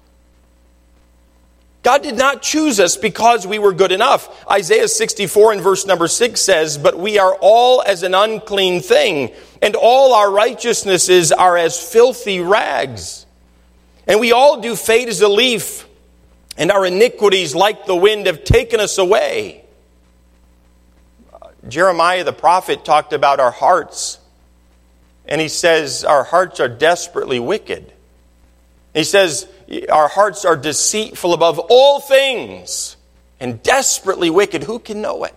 [1.83, 4.49] God did not choose us because we were good enough.
[4.49, 9.33] Isaiah 64 and verse number 6 says, But we are all as an unclean thing,
[9.61, 13.25] and all our righteousnesses are as filthy rags.
[14.07, 15.85] And we all do fade as a leaf,
[16.57, 19.65] and our iniquities, like the wind, have taken us away.
[21.67, 24.19] Jeremiah the prophet talked about our hearts,
[25.25, 27.91] and he says, Our hearts are desperately wicked.
[28.93, 29.47] He says,
[29.87, 32.97] our hearts are deceitful above all things
[33.39, 34.63] and desperately wicked.
[34.63, 35.35] Who can know it?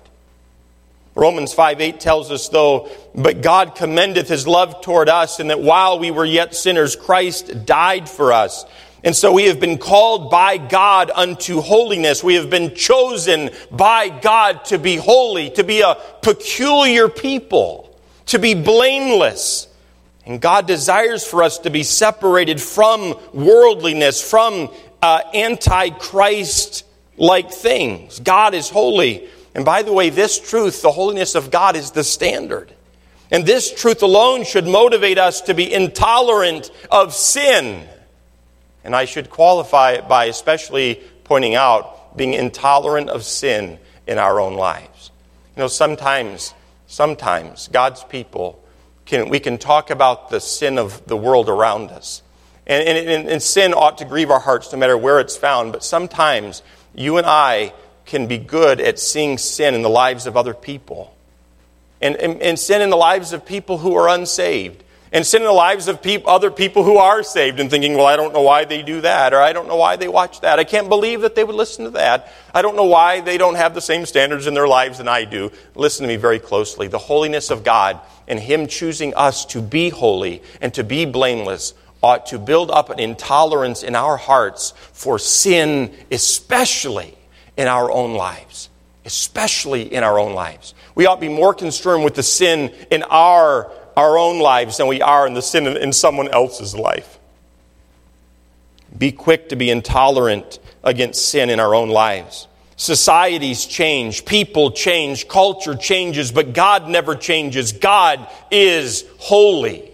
[1.15, 5.61] Romans 5 8 tells us, though, but God commendeth his love toward us, and that
[5.61, 8.67] while we were yet sinners, Christ died for us.
[9.03, 12.25] And so we have been called by God unto holiness.
[12.25, 18.39] We have been chosen by God to be holy, to be a peculiar people, to
[18.39, 19.69] be blameless.
[20.27, 24.69] And God desires for us to be separated from worldliness, from
[25.01, 26.85] uh, antichrist
[27.17, 28.19] like things.
[28.19, 29.29] God is holy.
[29.55, 32.73] And by the way, this truth, the holiness of God, is the standard.
[33.31, 37.87] And this truth alone should motivate us to be intolerant of sin.
[38.85, 44.41] And I should qualify it by especially pointing out being intolerant of sin in our
[44.41, 45.11] own lives.
[45.57, 46.53] You know, sometimes,
[46.87, 48.63] sometimes God's people
[49.07, 52.23] can, we can talk about the sin of the world around us.
[52.67, 55.85] And, and, and, sin ought to grieve our hearts no matter where it's found, but
[55.85, 56.63] sometimes
[56.97, 57.73] you and I
[58.07, 61.15] can be good at seeing sin in the lives of other people.
[62.01, 64.83] And, and, and sin in the lives of people who are unsaved
[65.17, 68.05] and sin in the lives of peop- other people who are saved and thinking, well,
[68.05, 70.59] I don't know why they do that, or I don't know why they watch that.
[70.59, 72.31] I can't believe that they would listen to that.
[72.53, 75.25] I don't know why they don't have the same standards in their lives than I
[75.25, 75.51] do.
[75.75, 76.87] Listen to me very closely.
[76.89, 77.99] The holiness of God
[78.29, 82.91] and Him choosing us to be holy and to be blameless ought to build up
[82.91, 87.17] an intolerance in our hearts for sin, especially
[87.57, 88.69] in our own lives.
[89.07, 90.75] Especially in our own lives.
[90.95, 94.87] We ought to be more concerned with the sin in our our own lives than
[94.87, 97.19] we are in the sin in someone else's life.
[98.97, 102.47] Be quick to be intolerant against sin in our own lives.
[102.77, 107.73] Societies change, people change, culture changes, but God never changes.
[107.73, 109.91] God is holy,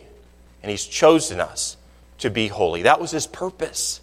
[0.63, 1.77] and He's chosen us
[2.19, 2.83] to be holy.
[2.83, 4.01] That was his purpose.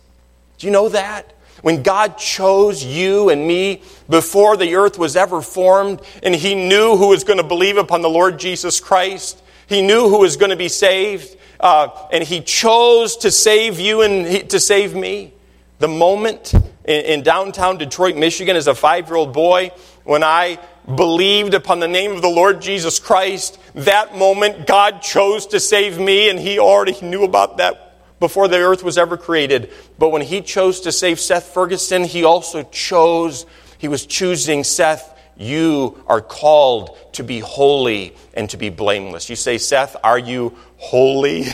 [0.57, 1.33] Do you know that?
[1.61, 6.95] When God chose you and me before the earth was ever formed, and He knew
[6.95, 10.49] who was going to believe upon the Lord Jesus Christ, He knew who was going
[10.49, 15.33] to be saved, uh, and He chose to save you and to save me.
[15.77, 16.53] The moment
[16.83, 19.71] in, in downtown Detroit, Michigan, as a five year old boy,
[20.03, 20.59] when I
[20.93, 25.99] believed upon the name of the Lord Jesus Christ, that moment God chose to save
[25.99, 29.71] me, and He already knew about that before the earth was ever created.
[29.97, 33.45] But when he chose to save Seth Ferguson, he also chose,
[33.77, 35.17] he was choosing Seth.
[35.39, 39.29] You are called to be holy and to be blameless.
[39.29, 41.45] You say, Seth, are you holy?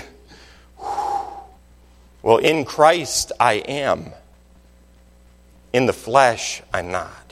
[2.21, 4.11] Well, in Christ I am.
[5.71, 7.25] In the flesh, I'm not.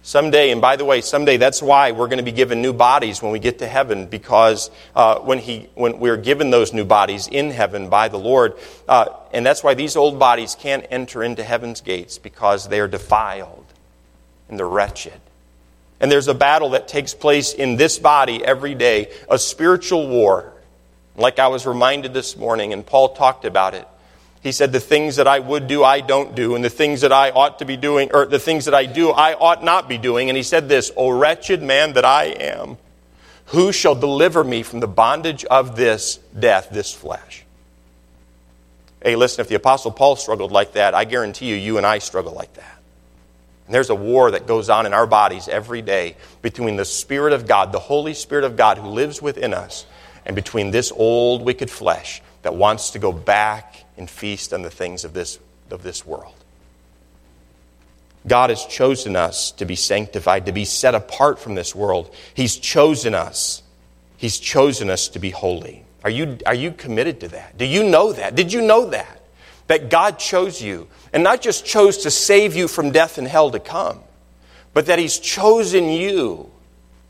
[0.00, 3.20] Someday, and by the way, someday that's why we're going to be given new bodies
[3.20, 7.28] when we get to heaven, because uh, when, he, when we're given those new bodies
[7.28, 8.54] in heaven by the Lord,
[8.88, 12.88] uh, and that's why these old bodies can't enter into heaven's gates because they are
[12.88, 13.66] defiled
[14.48, 15.20] and they're wretched.
[16.00, 20.52] And there's a battle that takes place in this body every day, a spiritual war.
[21.16, 23.86] Like I was reminded this morning, and Paul talked about it.
[24.42, 27.12] He said, The things that I would do, I don't do, and the things that
[27.12, 29.96] I ought to be doing, or the things that I do, I ought not be
[29.96, 30.28] doing.
[30.28, 32.76] And he said this, O wretched man that I am,
[33.46, 37.44] who shall deliver me from the bondage of this death, this flesh?
[39.02, 41.98] Hey, listen, if the Apostle Paul struggled like that, I guarantee you, you and I
[41.98, 42.78] struggle like that.
[43.66, 47.32] And there's a war that goes on in our bodies every day between the Spirit
[47.32, 49.86] of God, the Holy Spirit of God who lives within us,
[50.26, 54.70] and between this old, wicked flesh that wants to go back and feast on the
[54.70, 55.38] things of this,
[55.70, 56.34] of this world.
[58.26, 62.14] God has chosen us to be sanctified, to be set apart from this world.
[62.32, 63.62] He's chosen us.
[64.16, 65.84] He's chosen us to be holy.
[66.02, 67.58] Are you, are you committed to that?
[67.58, 68.34] Do you know that?
[68.34, 69.20] Did you know that?
[69.66, 73.52] That God chose you, and not just chose to save you from death and hell
[73.52, 74.00] to come,
[74.74, 76.50] but that He's chosen you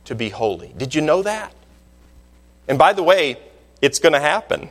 [0.04, 0.74] to be holy.
[0.76, 1.54] Did you know that?
[2.68, 3.38] And by the way,
[3.80, 4.68] it's going to happen.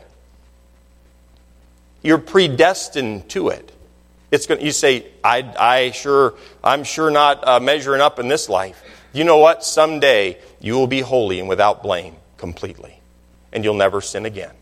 [2.04, 3.72] You're predestined to it.
[4.30, 8.50] It's going, you say, I, I sure, I'm sure not uh, measuring up in this
[8.50, 8.84] life.
[9.14, 9.64] You know what?
[9.64, 13.00] Someday you will be holy and without blame completely,
[13.52, 14.54] and you'll never sin again.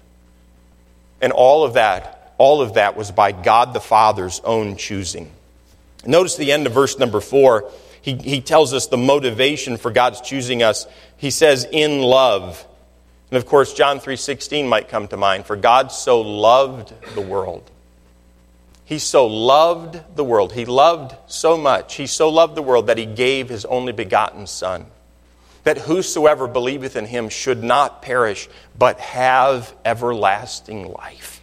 [1.20, 5.30] And all of that, all of that was by God the Father's own choosing.
[6.08, 7.70] Notice the end of verse number four.
[8.02, 10.88] He, he tells us the motivation for God's choosing us.
[11.18, 12.66] He says, in love.
[13.30, 17.70] And of course, John 3:16 might come to mind, for God so loved the world.
[18.86, 20.52] He so loved the world.
[20.52, 21.94] He loved so much.
[21.94, 24.88] He so loved the world that he gave his only begotten son.
[25.64, 31.41] That whosoever believeth in him should not perish, but have everlasting life.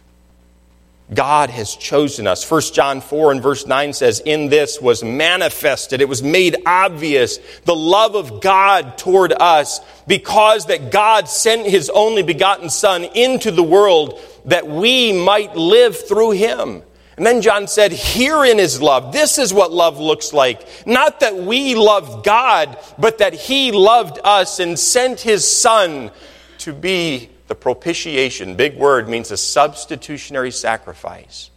[1.13, 2.49] God has chosen us.
[2.49, 7.39] 1 John 4 and verse 9 says, In this was manifested, it was made obvious
[7.65, 13.49] the love of God toward us because that God sent his only begotten Son into
[13.49, 16.83] the world that we might live through him.
[17.17, 19.11] And then John said, Herein is love.
[19.11, 20.65] This is what love looks like.
[20.85, 26.11] Not that we loved God, but that he loved us and sent his Son
[26.59, 31.49] to be the propitiation, big word, means a substitutionary sacrifice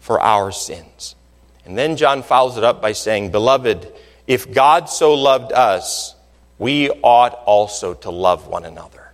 [0.00, 1.16] for our sins.
[1.66, 3.92] And then John follows it up by saying, Beloved,
[4.26, 6.14] if God so loved us,
[6.58, 9.10] we ought also to love one another.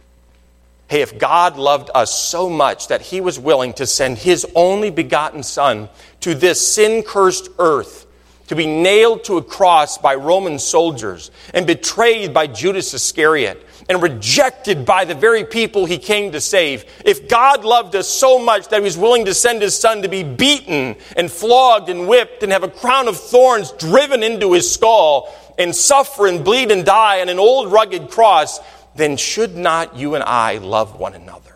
[0.87, 4.90] Hey, if God loved us so much that he was willing to send his only
[4.90, 5.88] begotten Son
[6.20, 8.06] to this sin cursed earth
[8.48, 14.02] to be nailed to a cross by Roman soldiers and betrayed by Judas Iscariot and
[14.02, 16.84] rejected by the very people he came to save.
[17.04, 20.08] If God loved us so much that he was willing to send his son to
[20.08, 24.70] be beaten and flogged and whipped and have a crown of thorns driven into his
[24.70, 28.61] skull and suffer and bleed and die on an old rugged cross,
[28.94, 31.47] then should not you and I love one another?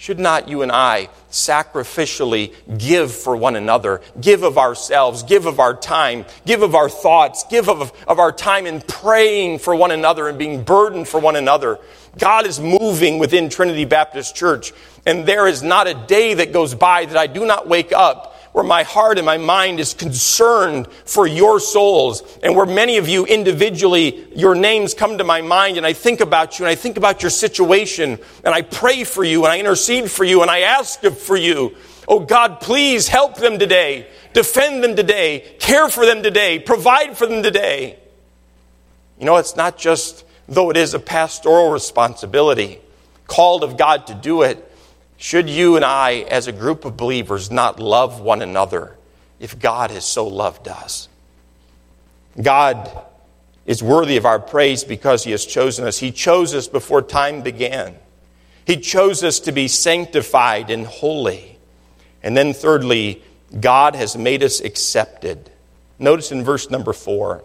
[0.00, 5.60] Should not you and I sacrificially give for one another, give of ourselves, give of
[5.60, 9.90] our time, give of our thoughts, give of, of our time in praying for one
[9.90, 11.78] another and being burdened for one another?
[12.16, 14.72] God is moving within Trinity Baptist Church,
[15.04, 18.29] and there is not a day that goes by that I do not wake up
[18.52, 23.08] where my heart and my mind is concerned for your souls, and where many of
[23.08, 26.74] you individually, your names come to my mind, and I think about you, and I
[26.74, 30.50] think about your situation, and I pray for you, and I intercede for you, and
[30.50, 31.76] I ask for you.
[32.08, 37.26] Oh God, please help them today, defend them today, care for them today, provide for
[37.26, 37.98] them today.
[39.18, 42.80] You know, it's not just, though it is a pastoral responsibility,
[43.28, 44.69] called of God to do it,
[45.22, 48.96] Should you and I, as a group of believers, not love one another
[49.38, 51.10] if God has so loved us?
[52.40, 52.90] God
[53.66, 55.98] is worthy of our praise because He has chosen us.
[55.98, 57.96] He chose us before time began.
[58.64, 61.58] He chose us to be sanctified and holy.
[62.22, 63.22] And then, thirdly,
[63.60, 65.50] God has made us accepted.
[65.98, 67.44] Notice in verse number four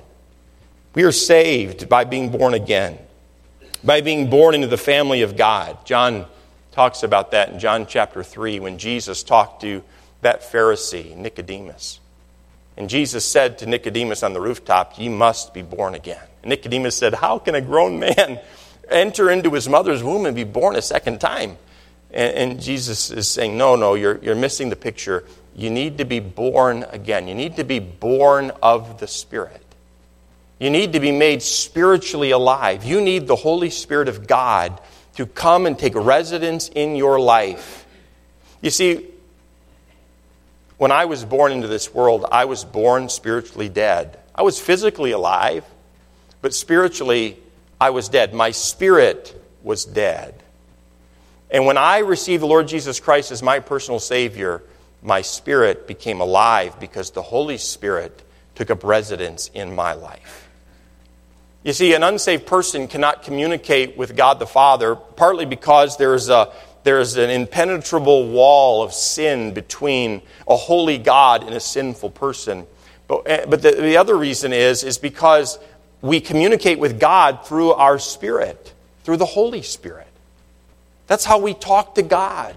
[0.93, 2.97] We are saved by being born again,
[3.83, 5.85] by being born into the family of God.
[5.85, 6.25] John
[6.71, 9.83] talks about that in John chapter 3 when Jesus talked to
[10.21, 11.99] that Pharisee, Nicodemus.
[12.77, 16.23] And Jesus said to Nicodemus on the rooftop, Ye must be born again.
[16.41, 18.39] And Nicodemus said, How can a grown man
[18.91, 21.57] enter into his mother's womb and be born a second time.
[22.11, 25.23] And, and Jesus is saying, No, no, you're, you're missing the picture.
[25.55, 27.27] You need to be born again.
[27.27, 29.60] You need to be born of the Spirit.
[30.61, 32.85] You need to be made spiritually alive.
[32.85, 34.79] You need the Holy Spirit of God
[35.15, 37.87] to come and take residence in your life.
[38.61, 39.07] You see,
[40.77, 44.19] when I was born into this world, I was born spiritually dead.
[44.35, 45.65] I was physically alive,
[46.43, 47.39] but spiritually
[47.79, 48.31] I was dead.
[48.31, 49.33] My spirit
[49.63, 50.43] was dead.
[51.49, 54.61] And when I received the Lord Jesus Christ as my personal Savior,
[55.01, 58.21] my spirit became alive because the Holy Spirit
[58.53, 60.49] took up residence in my life.
[61.63, 66.51] You see, an unsaved person cannot communicate with God the Father, partly because there's, a,
[66.83, 72.65] there's an impenetrable wall of sin between a holy God and a sinful person.
[73.07, 75.59] But, eh, but the, the other reason is, is because
[76.01, 80.07] we communicate with God through our spirit, through the Holy Spirit.
[81.05, 82.55] That's how we talk to God.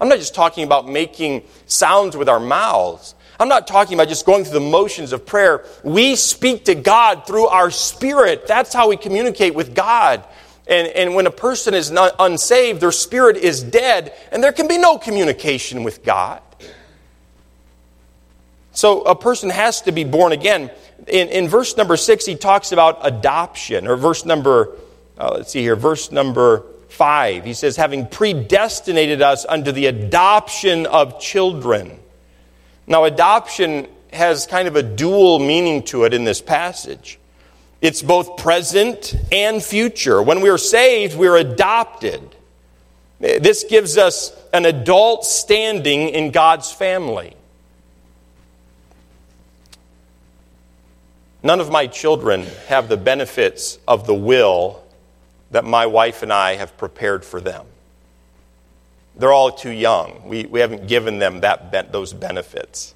[0.00, 3.14] I'm not just talking about making sounds with our mouths.
[3.40, 5.64] I'm not talking about just going through the motions of prayer.
[5.84, 8.46] We speak to God through our spirit.
[8.46, 10.24] That's how we communicate with God.
[10.66, 14.68] And, and when a person is not unsaved, their spirit is dead, and there can
[14.68, 16.42] be no communication with God.
[18.72, 20.70] So a person has to be born again
[21.08, 24.76] in, in verse number six, he talks about adoption, or verse number,
[25.16, 27.44] uh, let's see here, verse number five.
[27.44, 31.98] He says, having predestinated us unto the adoption of children.
[32.88, 37.18] Now, adoption has kind of a dual meaning to it in this passage.
[37.82, 40.22] It's both present and future.
[40.22, 42.34] When we are saved, we are adopted.
[43.20, 47.36] This gives us an adult standing in God's family.
[51.42, 54.82] None of my children have the benefits of the will
[55.50, 57.66] that my wife and I have prepared for them.
[59.18, 60.22] They're all too young.
[60.28, 62.94] We, we haven't given them that, those benefits.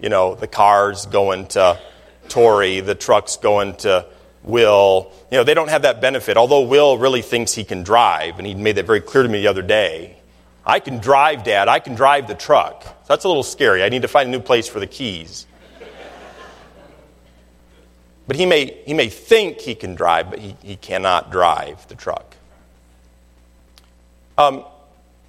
[0.00, 1.78] You know, the cars going to
[2.28, 4.06] Tory, the trucks going to
[4.42, 5.12] Will.
[5.30, 8.46] You know, they don't have that benefit, although Will really thinks he can drive, and
[8.46, 10.16] he made that very clear to me the other day.
[10.66, 11.68] I can drive, Dad.
[11.68, 13.06] I can drive the truck.
[13.06, 13.82] That's a little scary.
[13.82, 15.46] I need to find a new place for the keys.
[18.26, 21.94] But he may, he may think he can drive, but he, he cannot drive the
[21.94, 22.36] truck.
[24.36, 24.64] Um,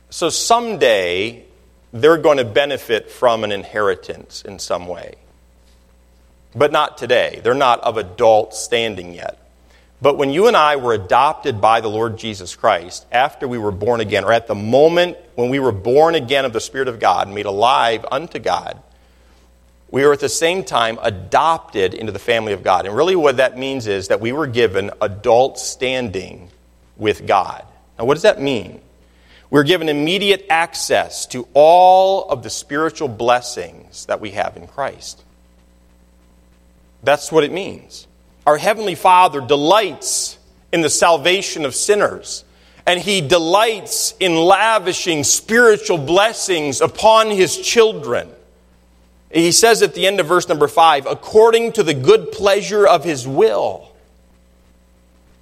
[0.09, 1.45] so someday,
[1.93, 5.15] they're going to benefit from an inheritance in some way.
[6.55, 7.41] But not today.
[7.43, 9.37] They're not of adult standing yet.
[10.01, 13.71] But when you and I were adopted by the Lord Jesus Christ, after we were
[13.71, 16.99] born again, or at the moment when we were born again of the Spirit of
[16.99, 18.81] God, made alive unto God,
[19.91, 22.85] we are at the same time adopted into the family of God.
[22.85, 26.49] And really, what that means is that we were given adult standing
[26.95, 27.65] with God.
[27.97, 28.81] Now, what does that mean?
[29.49, 35.23] We're given immediate access to all of the spiritual blessings that we have in Christ.
[37.03, 38.07] That's what it means.
[38.45, 40.37] Our Heavenly Father delights
[40.71, 42.43] in the salvation of sinners,
[42.85, 48.29] and He delights in lavishing spiritual blessings upon His children.
[49.31, 53.03] He says at the end of verse number five, according to the good pleasure of
[53.03, 53.88] his will.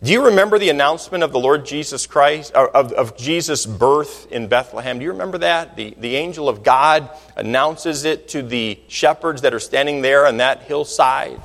[0.04, 4.48] Do you remember the announcement of the Lord Jesus Christ, of, of Jesus' birth in
[4.48, 5.00] Bethlehem?
[5.00, 5.76] Do you remember that?
[5.76, 10.38] The, the angel of God announces it to the shepherds that are standing there on
[10.38, 11.42] that hillside.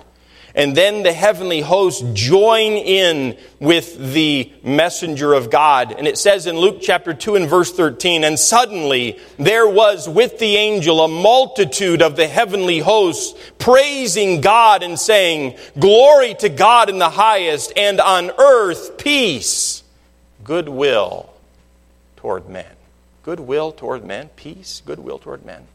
[0.55, 5.92] And then the heavenly hosts join in with the messenger of God.
[5.92, 10.38] And it says in Luke chapter 2 and verse 13, and suddenly there was with
[10.38, 16.90] the angel a multitude of the heavenly hosts praising God and saying, Glory to God
[16.90, 19.82] in the highest, and on earth peace,
[20.44, 21.32] goodwill
[22.16, 22.66] toward men.
[23.22, 25.66] Goodwill toward men, peace, goodwill toward men.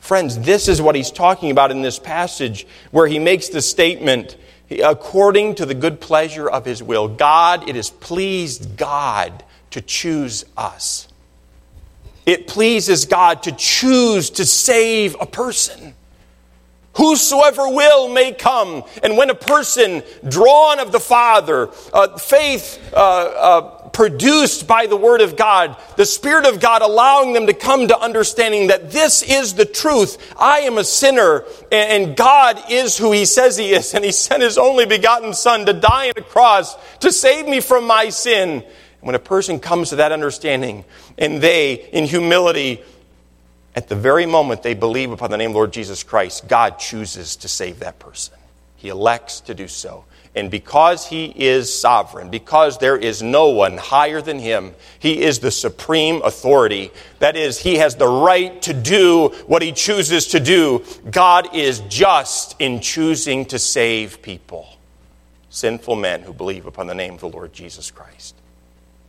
[0.00, 4.36] Friends, this is what he's talking about in this passage where he makes the statement,
[4.82, 7.06] according to the good pleasure of his will.
[7.06, 11.06] God, it has pleased God to choose us.
[12.26, 15.94] It pleases God to choose to save a person.
[16.94, 18.82] Whosoever will may come.
[19.02, 23.60] And when a person drawn of the Father, uh, faith uh, uh,
[23.90, 27.98] produced by the Word of God, the Spirit of God allowing them to come to
[27.98, 30.34] understanding that this is the truth.
[30.36, 34.42] I am a sinner, and God is who He says He is, and He sent
[34.42, 38.64] His only begotten Son to die on a cross to save me from my sin.
[39.00, 40.84] When a person comes to that understanding,
[41.16, 42.82] and they, in humility,
[43.74, 47.36] at the very moment they believe upon the name of Lord Jesus Christ, God chooses
[47.36, 48.34] to save that person.
[48.76, 50.04] He elects to do so.
[50.34, 55.40] And because he is sovereign, because there is no one higher than him, he is
[55.40, 56.92] the supreme authority.
[57.18, 60.84] That is, he has the right to do what he chooses to do.
[61.10, 64.68] God is just in choosing to save people,
[65.50, 68.36] sinful men who believe upon the name of the Lord Jesus Christ.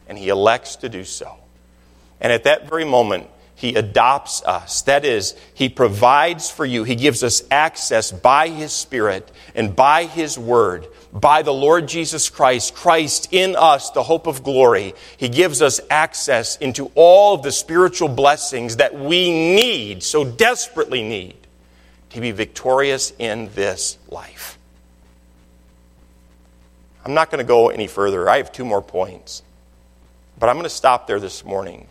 [0.07, 1.35] And he elects to do so.
[2.19, 3.27] And at that very moment,
[3.61, 4.81] he adopts us.
[4.81, 6.83] That is, He provides for you.
[6.83, 12.27] He gives us access by His Spirit and by His Word, by the Lord Jesus
[12.31, 14.95] Christ, Christ in us, the hope of glory.
[15.15, 21.03] He gives us access into all of the spiritual blessings that we need, so desperately
[21.03, 21.35] need,
[22.13, 24.57] to be victorious in this life.
[27.05, 28.27] I'm not going to go any further.
[28.27, 29.43] I have two more points.
[30.39, 31.87] But I'm going to stop there this morning.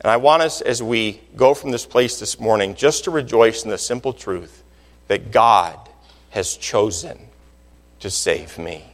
[0.00, 3.64] And I want us, as we go from this place this morning, just to rejoice
[3.64, 4.62] in the simple truth
[5.08, 5.76] that God
[6.30, 7.18] has chosen
[8.00, 8.84] to save me.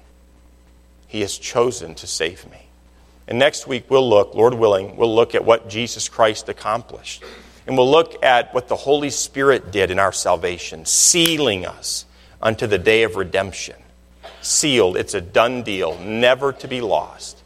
[1.06, 2.58] He has chosen to save me.
[3.28, 7.22] And next week, we'll look, Lord willing, we'll look at what Jesus Christ accomplished.
[7.66, 12.04] And we'll look at what the Holy Spirit did in our salvation, sealing us
[12.40, 13.76] unto the day of redemption.
[14.42, 17.42] Sealed, it's a done deal, never to be lost.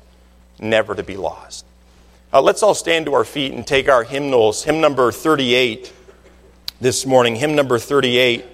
[0.61, 1.64] Never to be lost.
[2.30, 4.62] Uh, let's all stand to our feet and take our hymnals.
[4.62, 5.90] Hymn number 38
[6.78, 8.44] this morning, hymn number 38.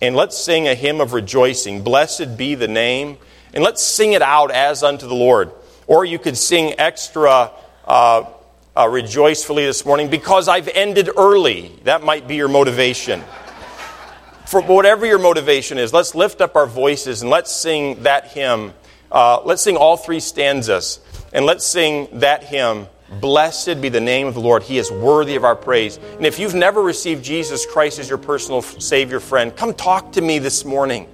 [0.00, 1.82] And let's sing a hymn of rejoicing.
[1.82, 3.18] Blessed be the name.
[3.52, 5.52] And let's sing it out as unto the Lord.
[5.86, 7.50] Or you could sing extra
[7.84, 8.24] uh,
[8.74, 11.78] uh, rejoicefully this morning because I've ended early.
[11.84, 13.22] That might be your motivation.
[14.46, 18.72] For whatever your motivation is, let's lift up our voices and let's sing that hymn.
[19.12, 21.00] Uh, let's sing all three stanzas.
[21.36, 22.86] And let's sing that hymn,
[23.20, 24.62] Blessed be the name of the Lord.
[24.62, 25.98] He is worthy of our praise.
[26.16, 30.20] And if you've never received Jesus Christ as your personal Savior friend, come talk to
[30.22, 31.06] me this morning.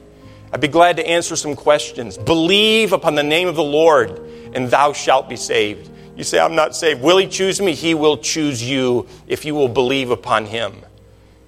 [0.52, 2.16] I'd be glad to answer some questions.
[2.16, 4.20] Believe upon the name of the Lord,
[4.54, 5.90] and thou shalt be saved.
[6.16, 7.02] You say, I'm not saved.
[7.02, 7.74] Will He choose me?
[7.74, 10.74] He will choose you if you will believe upon Him.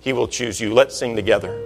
[0.01, 0.75] He will choose you.
[0.75, 1.63] Let's sing together.